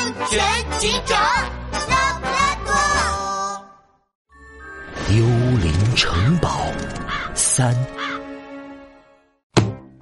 [0.00, 0.40] 安全
[0.78, 1.20] 警长
[1.90, 2.72] 拉布拉多。
[5.14, 5.26] 幽
[5.58, 6.48] 灵城堡
[7.34, 7.76] 三。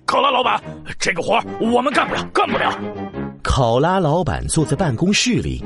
[0.07, 0.63] 考拉老板，
[1.01, 2.73] 这个活我们干不了，干不了。
[3.43, 5.65] 考拉老板坐在办公室里，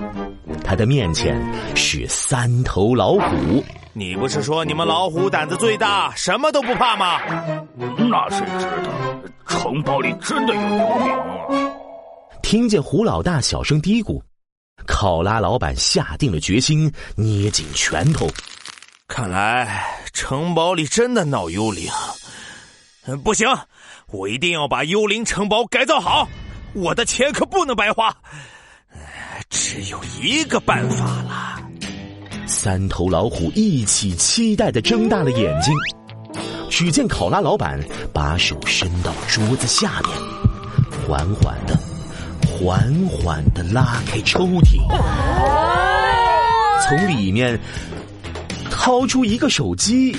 [0.64, 1.38] 他的面前
[1.76, 3.62] 是三头老虎。
[3.92, 7.20] 你不是说你们老虎胆子最大，什么都不怕吗？
[7.76, 8.90] 那谁知道，
[9.46, 11.71] 城堡里真的有幽灵啊！
[12.52, 14.20] 听见胡老大小声嘀咕，
[14.86, 18.28] 考拉老板下定了决心，捏紧拳头。
[19.08, 19.82] 看来
[20.12, 21.90] 城堡里真的闹幽灵。
[23.24, 23.48] 不行，
[24.08, 26.28] 我一定要把幽灵城堡改造好。
[26.74, 28.14] 我的钱可不能白花。
[29.48, 31.58] 只有一个办法了。
[32.46, 35.74] 三头老虎一起期待的睁大了眼睛。
[36.68, 37.80] 只见考拉老板
[38.12, 41.78] 把手伸到桌子下面，缓缓的、
[42.64, 44.78] 缓缓的拉开抽屉，
[46.80, 47.58] 从里面
[48.70, 50.16] 掏出一个手机。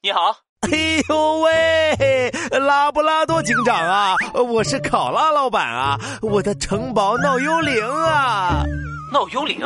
[0.00, 0.34] 你好。
[0.62, 8.64] 哎呦喂，拉布拉多警长啊，我是考拉老板啊，我的城堡闹幽灵啊！
[9.12, 9.60] 闹幽灵？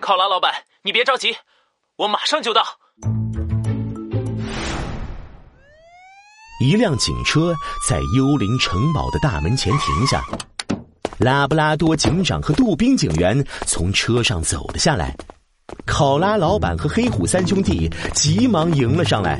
[0.00, 1.36] 考拉老板，你别着急，
[1.96, 2.64] 我马上就到。
[6.60, 7.54] 一辆警车
[7.88, 10.24] 在幽灵城堡的大门前停下，
[11.18, 15.16] 拉布拉多警长和杜宾警员从车上走了下来。
[15.84, 19.38] 考拉老板和黑虎三兄弟急忙迎了上来。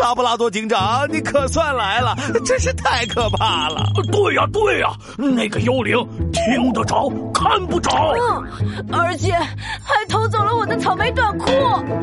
[0.00, 2.14] 拉布拉多警长，你可算来了，
[2.44, 3.86] 真是太可怕了！
[4.10, 5.96] 对呀，对呀，那个幽灵
[6.32, 11.46] 听得着，看不着，嗯，而且还偷走了我的草莓短裤。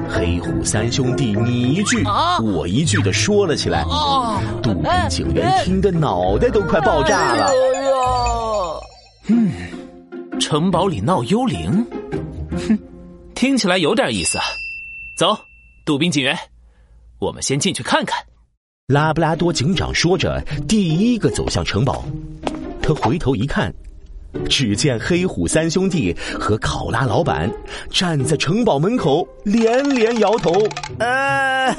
[0.10, 2.04] 黑虎三兄弟你一句
[2.42, 3.84] 我一句的说了起来。
[4.64, 7.52] 杜宾警员听得脑袋都快爆炸了。
[9.28, 9.52] 嗯，
[10.40, 11.97] 城堡里闹幽灵，哼。
[13.38, 14.40] 听起来有点意思，
[15.16, 15.38] 走，
[15.86, 16.36] 杜宾警员，
[17.20, 18.18] 我们先进去看看。
[18.88, 22.04] 拉布拉多警长说着，第一个走向城堡。
[22.82, 23.72] 他回头一看，
[24.50, 27.48] 只见黑虎三兄弟和考拉老板
[27.92, 30.52] 站在城堡门口，连连摇头。
[30.98, 31.78] 呃，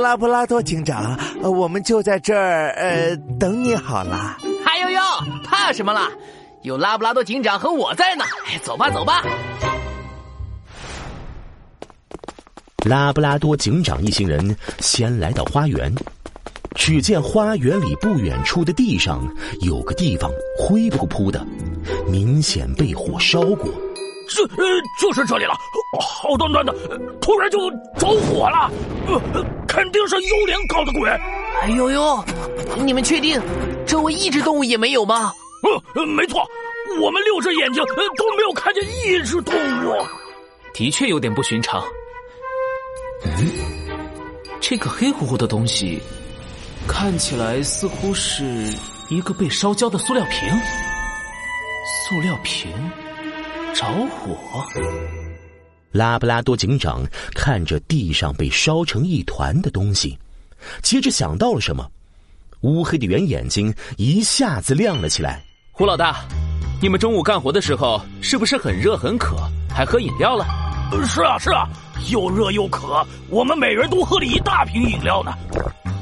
[0.00, 4.38] 拉布拉多警长，我们就在这儿，呃，等你好了。
[4.64, 5.00] 嗨呦呦，
[5.44, 6.08] 怕什么了？
[6.62, 8.24] 有拉布拉多警长和我在呢，
[8.62, 9.24] 走吧走吧。
[12.84, 15.90] 拉布拉多警长一行人先来到花园，
[16.74, 19.26] 只见花园里不远处的地上
[19.62, 21.42] 有个地方灰扑扑的，
[22.06, 23.72] 明显被火烧过。
[24.28, 24.64] 这呃
[25.00, 25.54] 就是这里了，
[25.98, 26.72] 好端端的
[27.22, 28.70] 突然就着火了，
[29.06, 31.08] 呃肯定是幽灵搞的鬼。
[31.62, 32.22] 哎呦呦，
[32.84, 33.40] 你们确定
[33.86, 35.32] 周围一只动物也没有吗？
[35.62, 36.40] 呃呃，没错，
[37.02, 37.82] 我们六只眼睛
[38.16, 39.54] 都没有看见一只动
[39.86, 40.06] 物，
[40.72, 41.82] 的确有点不寻常。
[43.24, 43.46] 嗯，
[44.60, 46.00] 这个黑乎乎的东西，
[46.88, 48.44] 看起来似乎是
[49.10, 50.48] 一个被烧焦的塑料瓶。
[52.08, 52.70] 塑料瓶
[53.74, 54.36] 着火，
[55.92, 57.04] 拉布拉多警长
[57.34, 60.18] 看着地上被烧成一团的东西，
[60.82, 61.88] 接着想到了什么，
[62.62, 65.44] 乌黑的圆眼睛一下子亮了起来。
[65.80, 66.16] 胡老大，
[66.82, 69.38] 你们中午干活的时候是不是很热很渴，
[69.74, 70.44] 还喝饮料了？
[71.06, 71.66] 是啊，是啊，
[72.10, 75.32] 又热又渴，我们每人都喝了一大瓶饮料呢。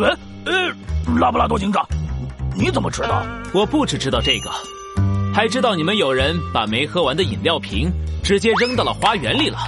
[0.00, 1.87] 哎，呃，拉布拉多警长，
[2.56, 3.25] 你怎么知道？
[3.55, 4.50] 我不只知道这个，
[5.33, 7.88] 还知道你们有人把没喝完的饮料瓶
[8.25, 9.59] 直接扔到了花园里了。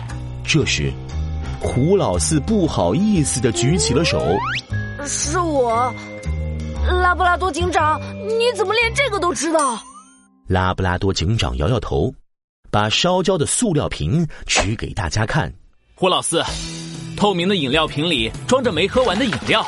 [0.43, 0.93] 这时，
[1.61, 4.21] 胡老四不好意思的举起了手
[5.07, 5.95] ：“是我，
[7.01, 9.79] 拉布拉多警长，你怎么连这个都知道？”
[10.51, 12.13] 拉布拉多警长摇摇头，
[12.73, 15.53] 把烧焦的塑料瓶举给大家看。
[15.95, 16.43] 胡老四，
[17.17, 19.65] 透明的饮料瓶里装着没喝完的饮料，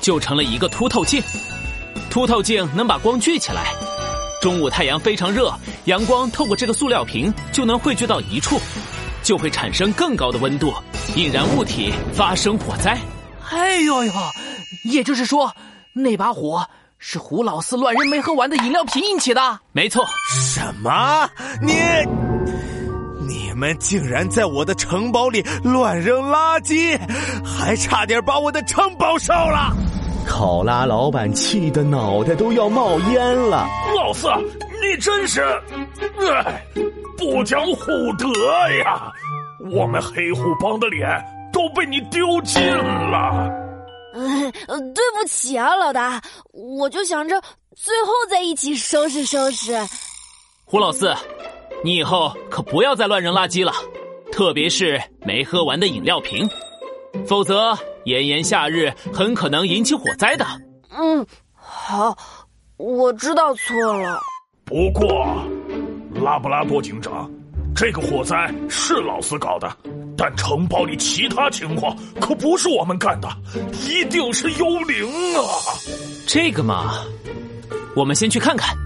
[0.00, 1.22] 就成了一个凸透镜。
[2.10, 3.66] 凸透镜能把光聚起来。
[4.42, 5.54] 中午太阳非常热，
[5.84, 8.58] 阳光透过这个塑料瓶就能汇聚到一处，
[9.22, 10.74] 就会产生更高的温度，
[11.14, 12.98] 引燃物体，发生火灾。
[13.48, 14.12] 哎呦呦，
[14.90, 15.54] 也就是说，
[15.92, 16.68] 那把火。
[17.02, 19.40] 是胡老四乱扔没喝完的饮料瓶引起的，
[19.72, 20.04] 没错。
[20.28, 21.28] 什么？
[21.62, 21.72] 你
[23.26, 27.00] 你们竟然在我的城堡里乱扔垃圾，
[27.42, 29.74] 还差点把我的城堡烧了！
[30.26, 33.66] 考拉老板气得脑袋都要冒烟了。
[33.96, 34.28] 老四，
[34.82, 35.42] 你真是，
[36.44, 36.62] 哎，
[37.16, 38.28] 不讲武德
[38.84, 39.10] 呀！
[39.72, 41.08] 我们黑虎帮的脸
[41.50, 43.50] 都被你丢尽了。
[44.12, 44.52] 嗯，
[44.94, 46.20] 对不起啊，老大，
[46.52, 47.40] 我就想着
[47.76, 49.78] 最后再一起收拾收拾。
[50.64, 51.14] 胡老四，
[51.84, 53.72] 你以后可不要再乱扔垃圾了，
[54.32, 56.48] 特别是没喝完的饮料瓶，
[57.26, 60.44] 否则炎炎夏日很可能引起火灾的。
[60.90, 61.24] 嗯，
[61.54, 62.16] 好，
[62.76, 64.20] 我知道错了。
[64.64, 65.42] 不过，
[66.22, 67.30] 拉布拉多警长，
[67.74, 69.76] 这个火灾是老四搞的，
[70.22, 73.28] 但城堡里其他情况可不是我们干的，
[73.88, 75.40] 一定是幽灵啊！
[76.26, 77.02] 这个嘛，
[77.96, 78.76] 我们先去看看。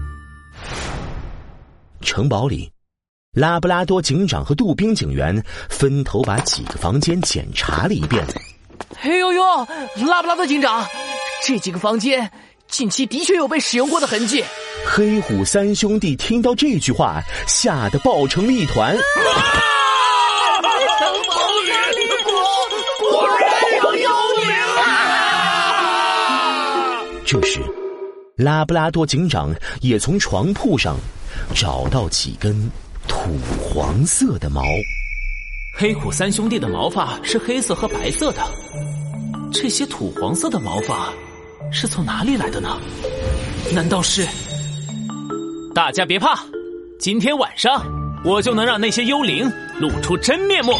[1.99, 2.71] 城堡里，
[3.33, 8.25] 拉布拉多警长和杜宾警员分头把几个房间检查了一遍。
[9.01, 9.43] 哎呦呦，
[10.07, 10.87] 拉布拉多警长，
[11.45, 12.31] 这几个房间
[12.69, 14.41] 近期的确有被使用过的痕迹。
[14.87, 18.95] 黑虎三兄弟听到这句话，吓得抱成了一团。
[20.97, 22.31] 城堡里果
[22.99, 23.43] 果然
[23.77, 24.09] 有幽
[24.39, 24.81] 灵啊！
[27.25, 27.59] 这时，
[28.37, 30.95] 拉布拉多警长也从床铺上
[31.53, 32.71] 找到几根
[33.07, 34.61] 土黄色的毛。
[35.77, 38.41] 黑虎三兄弟的毛发是黑色和白色的，
[39.51, 41.09] 这些土黄色的毛发
[41.73, 42.77] 是从哪里来的呢？
[43.73, 44.25] 难道是？
[45.73, 46.41] 大家别怕，
[46.97, 47.85] 今天晚上
[48.23, 50.73] 我就能让那些幽灵露出真面目。